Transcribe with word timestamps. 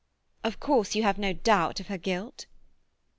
"Of 0.43 0.59
course 0.59 0.95
you 0.95 1.03
have 1.03 1.19
no 1.19 1.31
doubt 1.31 1.79
of 1.79 1.85
her 1.85 1.97
guilt?" 1.99 2.47